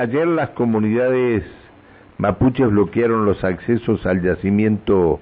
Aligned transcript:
ayer 0.00 0.26
las 0.26 0.50
comunidades 0.50 1.44
mapuches 2.18 2.70
bloquearon 2.70 3.24
los 3.24 3.42
accesos 3.44 4.04
al 4.06 4.22
yacimiento 4.22 5.20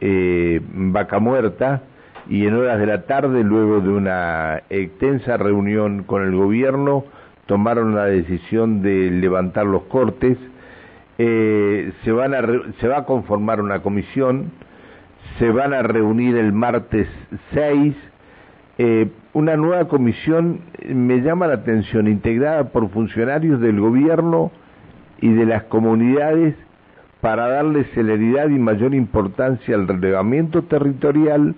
eh, 0.00 0.60
Vaca 0.72 1.18
Muerta 1.18 1.82
y 2.28 2.46
en 2.46 2.54
horas 2.54 2.78
de 2.78 2.86
la 2.86 3.02
tarde, 3.02 3.42
luego 3.42 3.80
de 3.80 3.90
una 3.90 4.62
extensa 4.70 5.36
reunión 5.36 6.04
con 6.04 6.22
el 6.22 6.34
gobierno, 6.34 7.04
tomaron 7.46 7.94
la 7.94 8.06
decisión 8.06 8.82
de 8.82 9.10
levantar 9.10 9.66
los 9.66 9.82
cortes. 9.84 10.38
Eh, 11.18 11.92
se, 12.04 12.12
van 12.12 12.34
a 12.34 12.42
se 12.80 12.88
va 12.88 12.98
a 12.98 13.04
conformar 13.04 13.60
una 13.60 13.80
comisión, 13.80 14.52
se 15.38 15.50
van 15.50 15.74
a 15.74 15.82
reunir 15.82 16.36
el 16.36 16.52
martes 16.52 17.08
6. 17.54 17.94
Eh, 18.78 19.08
una 19.34 19.56
nueva 19.56 19.88
comisión 19.88 20.60
me 20.86 21.22
llama 21.22 21.46
la 21.46 21.54
atención, 21.54 22.06
integrada 22.06 22.64
por 22.64 22.90
funcionarios 22.90 23.60
del 23.60 23.80
gobierno 23.80 24.50
y 25.20 25.32
de 25.32 25.46
las 25.46 25.64
comunidades 25.64 26.54
para 27.20 27.48
darle 27.48 27.84
celeridad 27.94 28.48
y 28.48 28.58
mayor 28.58 28.94
importancia 28.94 29.74
al 29.74 29.88
relevamiento 29.88 30.62
territorial, 30.64 31.54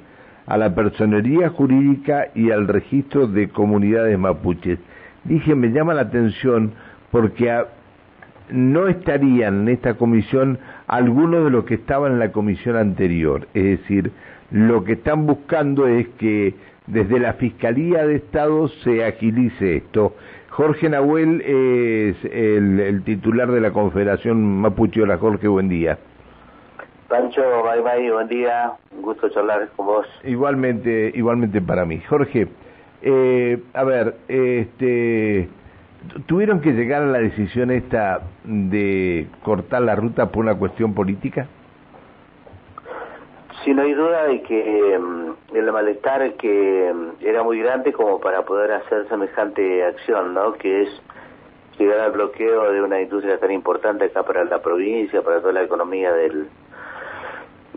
a 0.46 0.58
la 0.58 0.74
personería 0.74 1.48
jurídica 1.48 2.28
y 2.34 2.50
al 2.50 2.68
registro 2.68 3.26
de 3.26 3.48
comunidades 3.48 4.18
mapuches. 4.18 4.78
Dije, 5.24 5.54
me 5.54 5.68
llama 5.68 5.94
la 5.94 6.02
atención 6.02 6.72
porque 7.10 7.64
no 8.50 8.88
estarían 8.88 9.62
en 9.62 9.68
esta 9.70 9.94
comisión 9.94 10.58
algunos 10.94 11.44
de 11.44 11.50
los 11.50 11.64
que 11.64 11.74
estaban 11.74 12.12
en 12.12 12.18
la 12.20 12.30
comisión 12.30 12.76
anterior. 12.76 13.48
Es 13.52 13.80
decir, 13.80 14.12
lo 14.50 14.84
que 14.84 14.92
están 14.92 15.26
buscando 15.26 15.88
es 15.88 16.06
que 16.18 16.54
desde 16.86 17.18
la 17.18 17.32
Fiscalía 17.34 18.06
de 18.06 18.16
Estado 18.16 18.68
se 18.68 19.04
agilice 19.04 19.78
esto. 19.78 20.14
Jorge 20.50 20.88
Nahuel 20.88 21.40
es 21.40 22.16
el, 22.32 23.02
titular 23.04 23.50
de 23.50 23.60
la 23.60 23.72
Confederación 23.72 24.60
Mapuche. 24.60 25.02
Hola 25.02 25.18
Jorge, 25.18 25.48
buen 25.48 25.68
día. 25.68 25.98
Pancho, 27.08 27.42
bye 27.64 27.80
bye, 27.80 28.12
buen 28.12 28.28
día, 28.28 28.72
un 28.92 29.02
gusto 29.02 29.28
charlar 29.30 29.68
con 29.74 29.86
vos. 29.86 30.06
Igualmente, 30.22 31.10
igualmente 31.14 31.60
para 31.60 31.84
mí. 31.84 32.00
Jorge, 32.08 32.46
eh, 33.02 33.60
a 33.72 33.82
ver, 33.82 34.14
este, 34.28 35.48
¿tuvieron 36.26 36.60
que 36.60 36.72
llegar 36.72 37.02
a 37.02 37.06
la 37.06 37.18
decisión 37.18 37.70
esta 37.70 38.22
de 38.44 39.26
cortar 39.42 39.82
la 39.82 39.96
ruta 39.96 40.30
por 40.30 40.44
una 40.44 40.54
cuestión 40.54 40.94
política? 40.94 41.48
Sí, 43.64 43.72
no 43.72 43.82
hay 43.82 43.94
duda 43.94 44.24
de 44.26 44.42
que 44.42 44.98
mm, 44.98 45.56
el 45.56 45.72
malestar 45.72 46.34
que 46.34 46.92
mm, 46.94 47.24
era 47.24 47.42
muy 47.42 47.60
grande 47.60 47.92
como 47.92 48.20
para 48.20 48.42
poder 48.42 48.72
hacer 48.72 49.08
semejante 49.08 49.84
acción, 49.84 50.34
¿no? 50.34 50.52
Que 50.52 50.82
es 50.82 51.02
llegar 51.78 52.00
al 52.00 52.12
bloqueo 52.12 52.72
de 52.72 52.82
una 52.82 53.00
industria 53.00 53.38
tan 53.38 53.50
importante 53.50 54.04
acá 54.04 54.22
para 54.22 54.44
la 54.44 54.60
provincia, 54.60 55.22
para 55.22 55.40
toda 55.40 55.54
la 55.54 55.62
economía 55.62 56.12
del, 56.12 56.48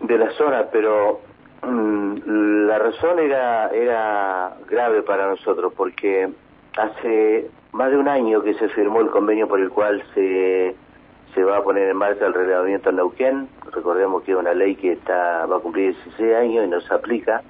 de 0.02 0.18
la 0.18 0.30
zona, 0.32 0.66
pero 0.70 1.20
mm, 1.62 2.66
la 2.66 2.78
razón 2.78 3.18
era, 3.18 3.70
era 3.70 4.56
grave 4.68 5.02
para 5.02 5.28
nosotros 5.28 5.72
porque 5.74 6.28
hace 6.76 7.50
más 7.72 7.90
de 7.90 7.98
un 7.98 8.08
año 8.08 8.42
que 8.42 8.54
se 8.54 8.68
firmó 8.68 9.00
el 9.00 9.10
convenio 9.10 9.48
por 9.48 9.60
el 9.60 9.70
cual 9.70 10.02
se 10.14 10.74
se 11.34 11.44
va 11.44 11.58
a 11.58 11.62
poner 11.62 11.88
en 11.88 11.96
marcha 11.96 12.26
el 12.26 12.34
relevamiento 12.34 12.90
en 12.90 12.96
Neuquén. 12.96 13.48
Recordemos 13.72 14.22
que 14.22 14.32
es 14.32 14.38
una 14.38 14.54
ley 14.54 14.74
que 14.76 14.92
está 14.92 15.46
va 15.46 15.58
a 15.58 15.60
cumplir 15.60 15.94
16 15.94 16.34
años 16.34 16.64
y 16.66 16.68
no 16.68 16.80
se 16.80 16.92
aplica. 16.92 17.42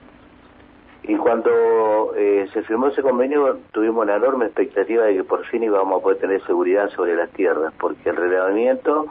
Y 1.04 1.16
cuando 1.16 2.12
eh, 2.16 2.48
se 2.52 2.62
firmó 2.62 2.88
ese 2.88 3.02
convenio 3.02 3.60
tuvimos 3.72 4.04
una 4.04 4.16
enorme 4.16 4.46
expectativa 4.46 5.04
de 5.04 5.14
que 5.14 5.24
por 5.24 5.46
fin 5.46 5.62
íbamos 5.62 6.00
a 6.00 6.02
poder 6.02 6.18
tener 6.18 6.44
seguridad 6.44 6.90
sobre 6.90 7.16
las 7.16 7.30
tierras, 7.30 7.72
porque 7.78 8.10
el 8.10 8.16
relevamiento, 8.16 9.06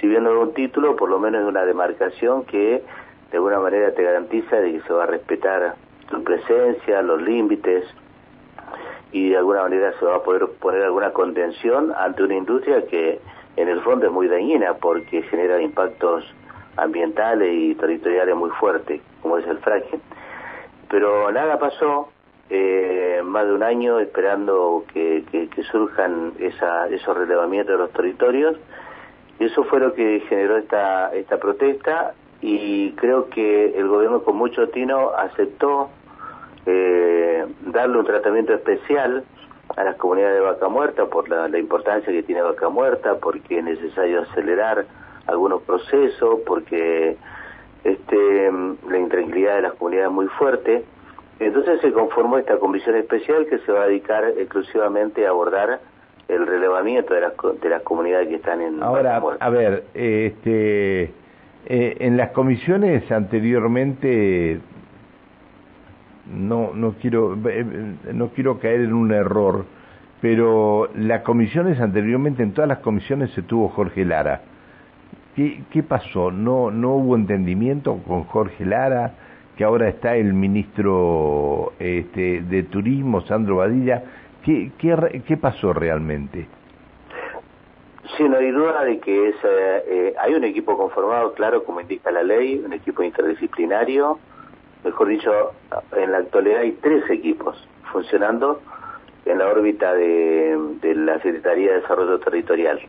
si 0.00 0.06
bien 0.06 0.22
no 0.22 0.30
es 0.30 0.48
un 0.48 0.54
título, 0.54 0.96
por 0.96 1.10
lo 1.10 1.18
menos 1.18 1.42
es 1.42 1.48
una 1.48 1.66
demarcación 1.66 2.44
que 2.44 2.82
de 3.30 3.36
alguna 3.36 3.60
manera 3.60 3.92
te 3.92 4.02
garantiza 4.02 4.56
de 4.56 4.72
que 4.72 4.80
se 4.80 4.92
va 4.92 5.04
a 5.04 5.06
respetar 5.06 5.74
tu 6.08 6.22
presencia, 6.22 7.02
los 7.02 7.20
límites, 7.20 7.84
y 9.12 9.30
de 9.30 9.36
alguna 9.36 9.62
manera 9.62 9.92
se 9.98 10.04
va 10.06 10.16
a 10.16 10.22
poder 10.22 10.46
poner 10.60 10.82
alguna 10.82 11.12
contención 11.12 11.92
ante 11.96 12.22
una 12.22 12.34
industria 12.34 12.86
que 12.86 13.20
en 13.56 13.68
el 13.68 13.80
fondo 13.82 14.06
es 14.06 14.12
muy 14.12 14.26
dañina 14.26 14.74
porque 14.74 15.22
genera 15.22 15.60
impactos 15.60 16.24
ambientales 16.76 17.52
y 17.52 17.74
territoriales 17.74 18.34
muy 18.34 18.50
fuertes, 18.50 19.02
como 19.20 19.36
es 19.38 19.46
el 19.46 19.58
fracking. 19.58 20.00
Pero 20.88 21.30
nada 21.30 21.58
pasó, 21.58 22.08
eh, 22.48 23.20
más 23.24 23.46
de 23.46 23.52
un 23.52 23.62
año 23.62 24.00
esperando 24.00 24.84
que, 24.92 25.24
surjan 25.70 26.32
esa, 26.38 26.88
esos 26.88 27.16
relevamientos 27.16 27.74
de 27.74 27.78
los 27.78 27.92
territorios, 27.92 28.56
eso 29.38 29.64
fue 29.64 29.80
lo 29.80 29.92
que 29.92 30.20
generó 30.28 30.56
esta, 30.56 31.14
esta 31.14 31.38
protesta, 31.38 32.14
y 32.40 32.92
creo 32.92 33.28
que 33.28 33.78
el 33.78 33.86
gobierno 33.88 34.22
con 34.22 34.36
mucho 34.36 34.68
tino 34.68 35.10
aceptó 35.10 35.90
eh, 36.66 37.31
darle 37.66 37.98
un 37.98 38.04
tratamiento 38.04 38.54
especial 38.54 39.24
a 39.76 39.84
las 39.84 39.96
comunidades 39.96 40.36
de 40.36 40.40
Vaca 40.40 40.68
Muerta 40.68 41.06
por 41.06 41.28
la, 41.28 41.58
importancia 41.58 42.12
que 42.12 42.22
tiene 42.22 42.42
Vaca 42.42 42.68
Muerta, 42.68 43.16
porque 43.20 43.58
es 43.58 43.64
necesario 43.64 44.22
acelerar 44.22 44.86
algunos 45.26 45.62
procesos, 45.62 46.40
porque 46.46 47.16
este, 47.84 48.50
la 48.88 48.98
intranquilidad 48.98 49.56
de 49.56 49.62
las 49.62 49.72
comunidades 49.74 50.10
es 50.10 50.14
muy 50.14 50.26
fuerte. 50.26 50.84
Entonces 51.40 51.80
se 51.80 51.92
conformó 51.92 52.38
esta 52.38 52.58
comisión 52.58 52.96
especial 52.96 53.46
que 53.46 53.58
se 53.58 53.72
va 53.72 53.82
a 53.82 53.86
dedicar 53.86 54.24
exclusivamente 54.36 55.26
a 55.26 55.30
abordar 55.30 55.80
el 56.28 56.46
relevamiento 56.46 57.14
de 57.14 57.20
las, 57.22 57.32
de 57.60 57.68
las 57.68 57.82
comunidades 57.82 58.28
que 58.28 58.36
están 58.36 58.60
en 58.60 58.82
Ahora, 58.82 59.20
a 59.40 59.50
ver, 59.50 59.84
este, 59.94 61.02
eh, 61.66 61.96
en 62.00 62.16
las 62.16 62.30
comisiones 62.30 63.10
anteriormente 63.10 64.60
no 66.26 66.72
no 66.74 66.94
quiero 67.00 67.34
eh, 67.34 67.60
eh, 67.60 68.12
no 68.12 68.28
quiero 68.28 68.58
caer 68.58 68.80
en 68.80 68.92
un 68.92 69.12
error 69.12 69.64
pero 70.20 70.88
las 70.94 71.22
comisiones 71.22 71.80
anteriormente 71.80 72.42
en 72.42 72.52
todas 72.52 72.68
las 72.68 72.78
comisiones 72.78 73.32
se 73.32 73.42
tuvo 73.42 73.68
Jorge 73.70 74.04
Lara. 74.04 74.42
Qué 75.34 75.64
qué 75.70 75.82
pasó 75.82 76.30
no 76.30 76.70
no 76.70 76.94
hubo 76.94 77.16
entendimiento 77.16 77.96
con 78.06 78.24
Jorge 78.24 78.64
Lara 78.64 79.14
que 79.56 79.64
ahora 79.64 79.88
está 79.88 80.16
el 80.16 80.32
ministro 80.32 81.72
este, 81.78 82.42
de 82.42 82.62
turismo 82.64 83.22
Sandro 83.22 83.56
Badilla 83.56 84.04
qué 84.44 84.72
qué 84.78 85.22
qué 85.26 85.36
pasó 85.36 85.72
realmente 85.72 86.46
Sí, 88.16 88.24
no 88.24 88.36
hay 88.36 88.50
duda 88.50 88.84
de 88.84 88.98
que 88.98 89.28
es, 89.28 89.36
eh, 89.44 90.14
hay 90.20 90.34
un 90.34 90.44
equipo 90.44 90.76
conformado, 90.76 91.32
claro, 91.32 91.64
como 91.64 91.80
indica 91.80 92.10
la 92.10 92.22
ley, 92.22 92.60
un 92.62 92.72
equipo 92.72 93.02
interdisciplinario, 93.02 94.18
mejor 94.84 95.08
dicho, 95.08 95.52
en 95.96 96.12
la 96.12 96.18
actualidad 96.18 96.60
hay 96.60 96.72
tres 96.72 97.08
equipos 97.10 97.56
funcionando 97.92 98.60
en 99.24 99.38
la 99.38 99.48
órbita 99.48 99.94
de, 99.94 100.58
la 100.96 101.20
Secretaría 101.20 101.72
de 101.72 101.80
Desarrollo 101.80 102.18
Territorial. 102.18 102.80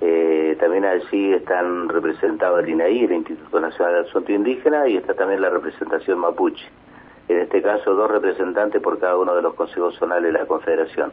Eh, 0.00 0.56
también 0.60 0.84
allí 0.84 1.32
están 1.32 1.88
representados 1.88 2.60
el 2.60 2.70
INAI, 2.70 3.04
el 3.04 3.12
Instituto 3.12 3.60
Nacional 3.60 3.94
de 3.94 4.08
Asunto 4.08 4.32
Indígena, 4.32 4.88
y 4.88 4.96
está 4.96 5.14
también 5.14 5.40
la 5.40 5.50
representación 5.50 6.18
mapuche. 6.18 6.64
En 7.28 7.40
este 7.40 7.60
caso, 7.60 7.94
dos 7.94 8.10
representantes 8.10 8.80
por 8.80 8.98
cada 8.98 9.16
uno 9.16 9.34
de 9.34 9.42
los 9.42 9.54
consejos 9.54 9.96
zonales 9.96 10.32
de 10.32 10.38
la 10.38 10.46
Confederación 10.46 11.12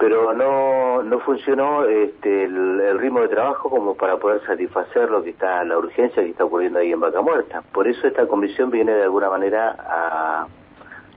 pero 0.00 0.32
no, 0.32 1.02
no 1.02 1.20
funcionó 1.20 1.84
este, 1.84 2.44
el, 2.44 2.98
ritmo 2.98 3.20
de 3.20 3.28
trabajo 3.28 3.68
como 3.68 3.94
para 3.94 4.16
poder 4.16 4.40
satisfacer 4.46 5.10
lo 5.10 5.22
que 5.22 5.30
está, 5.30 5.62
la 5.62 5.76
urgencia 5.76 6.22
que 6.22 6.30
está 6.30 6.46
ocurriendo 6.46 6.78
ahí 6.78 6.90
en 6.90 7.00
Vaca 7.00 7.20
Muerta. 7.20 7.62
Por 7.70 7.86
eso 7.86 8.06
esta 8.06 8.26
comisión 8.26 8.70
viene 8.70 8.92
de 8.92 9.02
alguna 9.02 9.28
manera 9.28 9.76
a, 9.78 10.46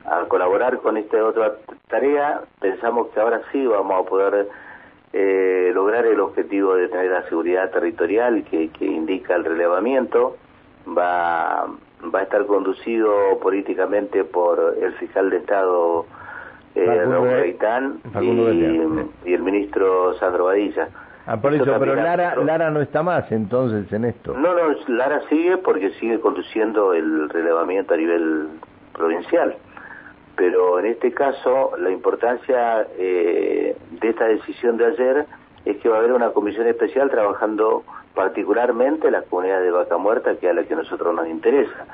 a 0.06 0.26
colaborar 0.26 0.80
con 0.80 0.98
esta 0.98 1.24
otra 1.24 1.54
tarea. 1.88 2.42
Pensamos 2.60 3.08
que 3.10 3.22
ahora 3.22 3.42
sí 3.54 3.66
vamos 3.66 4.06
a 4.06 4.10
poder 4.10 4.50
eh, 5.14 5.72
lograr 5.74 6.06
el 6.06 6.20
objetivo 6.20 6.76
de 6.76 6.90
tener 6.90 7.10
la 7.10 7.24
seguridad 7.30 7.72
territorial 7.72 8.44
que, 8.44 8.68
que 8.68 8.86
indica 8.86 9.34
el 9.36 9.46
relevamiento. 9.46 10.36
Va, 10.86 11.68
va 12.14 12.20
a 12.20 12.24
estar 12.24 12.46
conducido 12.48 13.40
políticamente 13.42 14.26
por 14.26 14.76
el 14.78 14.92
fiscal 14.96 15.30
de 15.30 15.38
Estado 15.38 16.06
eh, 16.76 17.06
Raúl 17.06 17.30
Gaitán 17.30 18.00
y, 18.22 19.34
el 19.34 19.42
ministro 19.42 20.14
Sandro 20.16 20.46
Badilla. 20.46 20.90
Ah, 21.26 21.38
por 21.38 21.54
eso, 21.54 21.66
pero 21.80 21.96
Lara, 21.96 22.36
Lara 22.36 22.70
no 22.70 22.82
está 22.82 23.02
más 23.02 23.32
entonces 23.32 23.92
en 23.94 24.06
esto. 24.06 24.34
No, 24.34 24.54
no, 24.54 24.76
Lara 24.88 25.22
sigue 25.30 25.58
porque 25.58 25.92
sigue 25.92 26.20
conduciendo 26.20 26.94
el 26.94 27.30
relevamiento 27.30 27.94
a 27.94 27.98
nivel 27.98 28.48
provincial. 28.94 29.56
Pero 30.36 30.80
en 30.80 30.88
este 30.88 31.14
caso, 31.14 31.72
la 31.78 31.92
importancia 31.92 32.88
eh, 32.98 33.78
de 33.92 34.10
esta 34.10 34.26
decisión 34.26 34.78
de 34.78 34.86
ayer 34.88 35.26
es 35.64 35.78
que 35.78 35.88
va 35.88 35.98
a 35.98 36.00
haber 36.00 36.12
una 36.12 36.32
comisión 36.32 36.68
especial 36.68 37.10
trabajando 37.10 37.84
particularmente 38.16 39.08
en 39.08 39.14
las 39.14 39.26
comunidades 39.26 39.66
de 39.66 39.72
Vaca 39.72 39.98
Muerta, 39.98 40.36
que 40.36 40.48
es 40.48 40.52
a 40.52 40.56
la 40.56 40.64
que 40.64 40.74
a 40.74 40.78
nosotros 40.78 41.16
nos 41.16 41.28
interesa 41.28 41.86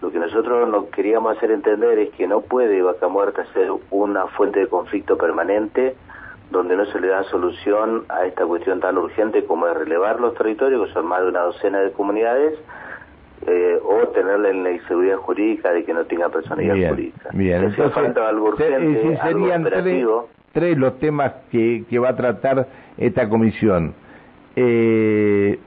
lo 0.00 0.10
que 0.10 0.18
nosotros 0.18 0.68
nos 0.68 0.86
queríamos 0.86 1.36
hacer 1.36 1.50
entender 1.50 1.98
es 1.98 2.10
que 2.10 2.26
no 2.26 2.40
puede 2.40 2.80
Vaca 2.82 3.08
Muerta 3.08 3.44
ser 3.52 3.70
una 3.90 4.26
fuente 4.28 4.60
de 4.60 4.66
conflicto 4.66 5.16
permanente 5.18 5.94
donde 6.50 6.76
no 6.76 6.84
se 6.86 7.00
le 7.00 7.08
da 7.08 7.22
solución 7.24 8.04
a 8.08 8.26
esta 8.26 8.44
cuestión 8.44 8.80
tan 8.80 8.98
urgente 8.98 9.44
como 9.44 9.68
es 9.68 9.76
relevar 9.76 10.20
los 10.20 10.34
territorios, 10.34 10.88
que 10.88 10.92
son 10.92 11.06
más 11.06 11.22
de 11.22 11.28
una 11.28 11.42
docena 11.42 11.80
de 11.80 11.92
comunidades, 11.92 12.58
eh, 13.46 13.78
o 13.82 14.08
tenerle 14.08 14.52
la 14.54 14.72
inseguridad 14.72 15.16
jurídica 15.18 15.72
de 15.72 15.84
que 15.84 15.94
no 15.94 16.04
tenga 16.04 16.28
personalidad 16.28 16.90
jurídica. 16.90 17.30
Bien, 17.32 17.64
entonces, 17.64 17.92
falta 17.94 18.28
algo 18.28 18.48
urgente, 18.48 19.18
serían 19.22 19.64
tres, 20.52 20.76
los 20.76 20.98
temas 20.98 21.32
que, 21.52 21.84
que 21.88 21.98
va 21.98 22.10
a 22.10 22.16
tratar 22.16 22.66
esta 22.98 23.28
comisión. 23.28 23.94
Eh, 24.56 25.58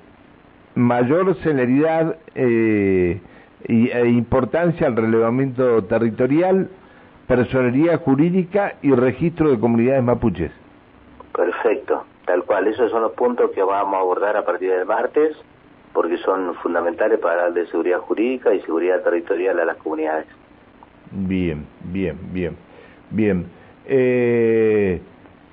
mayor 0.76 1.36
celeridad 1.38 2.18
eh, 2.36 3.22
importancia 3.68 4.88
al 4.88 4.96
relevamiento 4.96 5.84
territorial, 5.86 6.70
personería 7.28 7.98
jurídica 7.98 8.76
y 8.82 8.92
registro 8.92 9.52
de 9.52 9.60
comunidades 9.60 10.04
mapuches. 10.04 10.52
Perfecto, 11.34 12.04
tal 12.26 12.44
cual. 12.44 12.68
Esos 12.68 12.92
son 12.92 13.02
los 13.02 13.14
puntos 13.14 13.52
que 13.52 13.64
vamos 13.64 13.96
a 13.96 14.00
abordar 14.00 14.38
a 14.38 14.46
partir 14.46 14.72
del 14.72 14.86
martes, 14.86 15.36
porque 15.94 16.18
son 16.18 16.54
fundamentales 16.56 17.20
para 17.20 17.44
darle 17.44 17.66
seguridad 17.68 18.00
jurídica 18.00 18.54
y 18.54 18.62
seguridad 18.62 19.02
territorial 19.02 19.60
a 19.60 19.66
las 19.66 19.78
comunidades. 19.78 20.28
Bien, 21.12 21.66
bien, 21.84 22.18
bien, 22.32 22.58
bien. 23.12 23.46
Eh, 23.86 25.02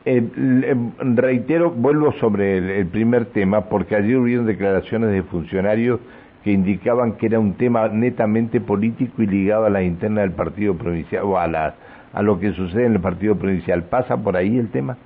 eh, 0.04 0.76
reitero, 0.98 1.70
vuelvo 1.70 2.12
sobre 2.14 2.78
el, 2.80 2.86
primer 2.86 3.26
tema, 3.26 3.66
porque 3.66 3.96
ayer 3.96 4.16
hubieron 4.16 4.46
declaraciones 4.46 5.10
de 5.10 5.22
funcionarios 5.24 6.00
que 6.42 6.50
indicaban 6.50 7.16
que 7.16 7.26
era 7.26 7.38
un 7.38 7.54
tema 7.54 7.88
netamente 7.88 8.60
político 8.60 9.22
y 9.22 9.26
ligado 9.26 9.66
a 9.66 9.70
la 9.70 9.82
interna 9.82 10.22
del 10.22 10.32
partido 10.32 10.74
provincial 10.74 11.24
o 11.24 11.38
a, 11.38 11.46
la, 11.46 11.74
a 12.12 12.22
lo 12.22 12.38
que 12.40 12.52
sucede 12.52 12.86
en 12.86 12.94
el 12.94 13.00
partido 13.00 13.36
provincial. 13.36 13.84
¿Pasa 13.84 14.16
por 14.16 14.36
ahí 14.36 14.58
el 14.58 14.70
tema? 14.70 14.96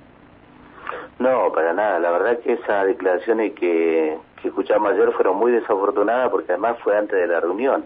No, 1.19 1.51
para 1.53 1.73
nada. 1.73 1.99
La 1.99 2.11
verdad 2.11 2.39
que 2.39 2.53
esas 2.53 2.87
declaraciones 2.87 3.53
que, 3.53 4.17
que 4.41 4.47
escuchamos 4.47 4.91
ayer 4.91 5.11
fueron 5.13 5.37
muy 5.37 5.51
desafortunadas 5.51 6.29
porque 6.29 6.51
además 6.51 6.77
fue 6.83 6.97
antes 6.97 7.19
de 7.19 7.27
la 7.27 7.39
reunión. 7.39 7.85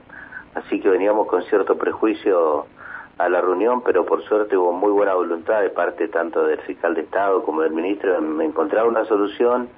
Así 0.56 0.80
que 0.80 0.90
veníamos 0.90 1.28
con 1.28 1.44
cierto 1.44 1.78
prejuicio 1.78 2.66
a 3.20 3.30
la 3.30 3.42
reunión, 3.42 3.82
pero 3.84 4.06
por 4.06 4.24
suerte 4.24 4.58
hubo 4.58 4.72
muy 4.72 4.92
buena 4.92 5.14
voluntad 5.14 5.62
de 5.62 5.70
parte 5.70 6.08
tanto 6.08 6.46
del 6.46 6.60
fiscal 6.62 6.96
de 6.96 7.02
Estado 7.02 7.44
como 7.44 7.62
del 7.62 7.74
ministro 7.74 8.18
en 8.18 8.42
encontrar 8.42 8.88
una 8.88 9.06
solución. 9.06 9.70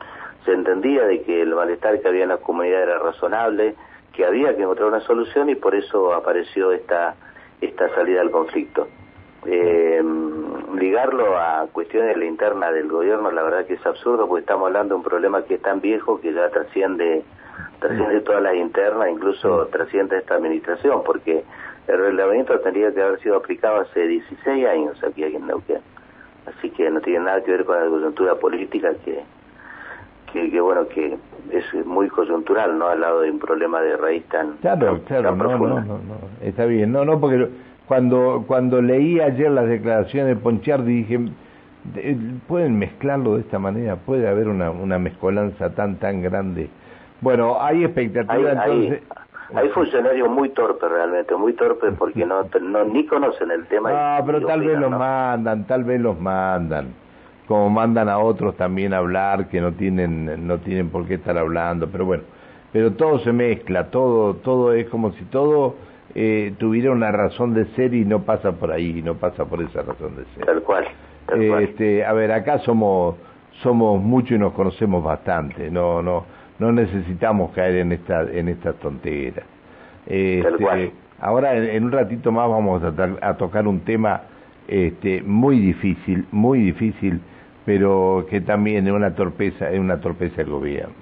Se 0.46 0.54
entendía 0.54 1.06
de 1.06 1.22
que 1.22 1.42
el 1.42 1.54
malestar 1.54 2.00
que 2.02 2.08
había 2.08 2.24
en 2.24 2.30
la 2.30 2.38
comunidad 2.38 2.84
era 2.84 3.00
razonable, 3.00 3.76
que 4.14 4.26
había 4.26 4.56
que 4.56 4.64
encontrar 4.64 4.90
una 4.90 5.02
solución 5.02 5.50
y 5.50 5.56
por 5.56 5.76
eso 5.76 6.14
apareció 6.14 6.72
esta, 6.72 7.16
esta 7.62 7.90
salida 7.96 8.22
al 8.22 8.32
conflicto. 8.32 8.88
Eh, 9.46 10.04
ligarlo 10.78 11.38
a 11.38 11.68
cuestiones 11.72 12.14
de 12.14 12.20
la 12.20 12.26
interna 12.26 12.72
del 12.72 12.88
gobierno, 12.88 13.32
la 13.32 13.42
verdad 13.42 13.66
que 13.66 13.74
es 13.74 13.86
absurdo 13.86 14.28
porque 14.28 14.42
estamos 14.42 14.68
hablando 14.68 14.94
de 14.94 14.98
un 14.98 15.04
problema 15.04 15.44
que 15.44 15.56
es 15.56 15.62
tan 15.62 15.82
viejo 15.82 16.20
que 16.22 16.34
ya 16.34 16.50
trasciende, 16.50 17.24
trasciende 17.80 18.22
todas 18.22 18.44
las 18.44 18.56
internas, 18.56 19.10
incluso 19.10 19.68
trasciende 19.68 20.18
esta 20.18 20.36
administración, 20.36 21.04
porque 21.04 21.44
el 21.88 21.98
reglamento 21.98 22.60
tendría 22.60 22.94
que 22.94 23.02
haber 23.02 23.20
sido 23.22 23.38
aplicado 23.38 23.82
hace 23.82 24.08
16 24.08 24.68
años 24.68 25.04
aquí, 25.04 25.24
en 25.24 25.48
Neuquén. 25.48 25.82
Así 26.46 26.70
que 26.72 26.90
no 26.90 27.02
tiene 27.02 27.26
nada 27.26 27.44
que 27.44 27.52
ver 27.52 27.66
con 27.66 27.80
la 27.80 27.90
coyuntura 27.90 28.36
política 28.36 28.94
que, 29.04 29.24
que, 30.32 30.62
bueno, 30.62 30.88
que 30.88 31.18
es 31.52 31.86
muy 31.86 32.08
coyuntural, 32.10 32.78
¿no? 32.78 32.88
Al 32.88 33.02
lado 33.02 33.22
de 33.22 33.32
un 33.32 33.40
problema 33.40 33.82
de 33.82 33.98
raíz 33.98 34.24
tan, 34.26 34.54
claro, 34.62 35.02
claro, 35.06 35.36
no, 35.36 35.58
no, 35.58 35.80
no, 35.82 36.00
está 36.42 36.66
bien. 36.66 36.92
No, 36.92 37.06
no, 37.06 37.20
porque 37.20 37.50
cuando, 37.88 38.44
cuando 38.48 38.82
leí 38.82 39.20
ayer 39.20 39.52
las 39.52 39.68
declaraciones 39.68 40.36
de 40.36 40.42
Ponchardi 40.42 41.04
dije, 41.04 41.20
pueden 42.48 42.80
mezclarlo 42.80 43.36
de 43.36 43.42
esta 43.42 43.60
manera, 43.60 43.96
puede 43.96 44.28
haber 44.28 44.48
una, 44.48 44.72
una 44.72 45.00
mezcolanza 45.00 45.74
tan, 45.74 45.98
tan 45.98 46.22
grande. 46.22 46.70
Bueno, 47.22 47.62
hay 47.62 47.84
expectativa 47.84 48.52
entonces... 48.52 49.02
Hay 49.54 49.68
funcionarios 49.70 50.30
muy 50.30 50.48
torpes 50.50 50.90
realmente, 50.90 51.36
muy 51.36 51.52
torpes 51.54 51.94
porque 51.98 52.26
no, 52.26 52.44
no 52.62 52.86
ni 52.86 53.06
conocen 53.06 53.52
el 53.52 53.66
tema. 53.66 53.92
No, 54.20 54.26
pero 54.26 54.46
tal 54.46 54.62
vez 54.62 54.80
los 54.80 54.92
mandan, 54.92 55.68
tal 55.68 55.84
vez 55.84 56.00
los 56.00 56.18
mandan, 56.20 56.94
como 57.48 57.70
mandan 57.70 58.10
a 58.10 58.20
otros 58.20 58.56
también 58.56 58.94
a 58.94 58.98
hablar 58.98 59.50
que 59.50 59.62
no 59.62 59.74
tienen 59.74 60.48
no 60.48 60.60
tienen 60.60 60.90
por 60.90 61.08
qué 61.08 61.16
estar 61.16 61.38
hablando, 61.38 61.88
pero 61.88 62.06
bueno, 62.06 62.24
pero 62.72 62.94
todo 62.94 63.20
se 63.20 63.32
mezcla, 63.32 63.88
todo 63.88 64.36
todo 64.36 64.74
es 64.74 64.88
como 64.90 65.12
si 65.14 65.24
todo 65.26 65.76
eh, 66.16 66.54
tuviera 66.58 66.92
una 66.92 67.12
razón 67.12 67.54
de 67.54 67.66
ser 67.76 67.94
y 67.94 68.06
no 68.06 68.24
pasa 68.24 68.52
por 68.52 68.72
ahí, 68.72 69.02
no 69.02 69.16
pasa 69.16 69.46
por 69.46 69.62
esa 69.62 69.82
razón 69.82 70.16
de 70.16 70.26
ser. 70.36 70.46
Tal 70.46 70.62
cual. 70.62 70.86
Tal 71.26 71.42
este, 71.64 72.06
a 72.06 72.14
ver, 72.14 72.32
acá 72.32 72.60
somos 72.60 73.16
somos 73.62 74.02
muchos 74.02 74.32
y 74.32 74.38
nos 74.38 74.54
conocemos 74.54 75.04
bastante, 75.04 75.70
no 75.70 76.02
no 76.02 76.26
no 76.60 76.72
necesitamos 76.72 77.52
caer 77.52 77.78
en 77.78 77.92
esta 77.92 78.24
en 78.24 78.50
esta 78.50 78.74
tontera. 78.74 79.44
Este, 80.06 80.92
ahora 81.20 81.56
en, 81.56 81.84
un 81.84 81.92
ratito 81.92 82.32
más 82.32 82.50
vamos 82.50 82.82
a, 82.84 83.34
tocar 83.36 83.68
un 83.68 83.82
tema 83.82 84.22
este, 84.68 85.22
muy 85.22 85.60
difícil, 85.60 86.26
muy 86.32 86.60
difícil, 86.60 87.22
pero 87.66 88.26
que 88.30 88.42
también 88.42 88.88
es 88.88 88.94
una 88.94 89.16
torpeza, 89.16 89.70
es 89.70 89.80
una 89.80 90.00
torpeza 90.00 90.38
del 90.38 90.50
gobierno. 90.50 90.94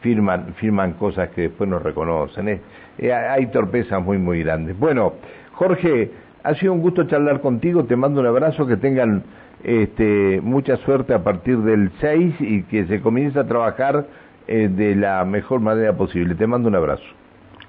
Firman, 0.00 0.54
firman 0.54 0.94
cosas 0.94 1.28
que 1.30 1.42
después 1.42 1.68
no 1.68 1.78
reconocen. 1.78 2.60
Eh, 2.98 3.12
hay 3.12 3.46
torpezas 3.48 4.02
muy, 4.02 4.18
muy 4.18 4.42
grandes. 4.42 4.78
Bueno, 4.78 5.14
Jorge, 5.52 6.10
ha 6.42 6.54
sido 6.54 6.72
un 6.72 6.80
gusto 6.80 7.04
charlar 7.04 7.40
contigo. 7.40 7.84
Te 7.84 7.96
mando 7.96 8.20
un 8.20 8.26
abrazo, 8.26 8.66
que 8.66 8.76
tengan 8.76 9.22
este, 9.62 10.40
mucha 10.42 10.76
suerte 10.78 11.12
a 11.12 11.22
partir 11.22 11.58
del 11.58 11.90
6 12.00 12.34
y 12.40 12.62
que 12.64 12.86
se 12.86 13.00
comience 13.00 13.38
a 13.38 13.46
trabajar 13.46 14.06
eh, 14.48 14.68
de 14.70 14.96
la 14.96 15.24
mejor 15.24 15.60
manera 15.60 15.92
posible. 15.92 16.34
Te 16.34 16.46
mando 16.46 16.68
un 16.68 16.76
abrazo. 16.76 17.04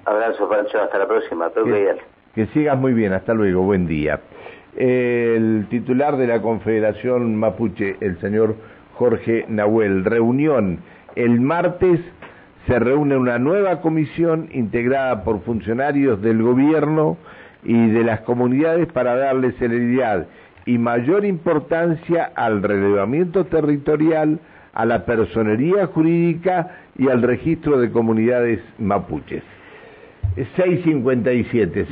Abrazo, 0.06 0.48
Pancho. 0.48 0.80
Hasta 0.80 0.98
la 0.98 1.06
próxima. 1.06 1.50
Que, 1.50 1.96
que 2.34 2.46
sigas 2.46 2.78
muy 2.78 2.94
bien. 2.94 3.12
Hasta 3.12 3.34
luego. 3.34 3.62
Buen 3.62 3.86
día. 3.86 4.20
El 4.76 5.66
titular 5.68 6.16
de 6.16 6.26
la 6.26 6.40
Confederación 6.40 7.36
Mapuche, 7.36 7.96
el 8.00 8.18
señor 8.20 8.56
Jorge 8.94 9.44
Nahuel. 9.48 10.04
Reunión. 10.04 10.78
El 11.14 11.40
martes 11.40 12.00
se 12.66 12.78
reúne 12.78 13.16
una 13.16 13.38
nueva 13.38 13.80
comisión 13.82 14.48
integrada 14.52 15.24
por 15.24 15.42
funcionarios 15.42 16.22
del 16.22 16.42
gobierno 16.42 17.18
y 17.64 17.90
de 17.90 18.02
las 18.02 18.20
comunidades 18.20 18.86
para 18.92 19.14
darle 19.14 19.52
celeridad 19.52 20.26
y 20.64 20.78
mayor 20.78 21.24
importancia 21.24 22.30
al 22.34 22.62
relevamiento 22.62 23.44
territorial 23.44 24.38
a 24.72 24.86
la 24.86 25.04
personería 25.04 25.86
jurídica 25.86 26.76
y 26.96 27.08
al 27.08 27.22
registro 27.22 27.78
de 27.78 27.90
comunidades 27.90 28.60
mapuches. 28.78 29.42
657. 30.56 31.86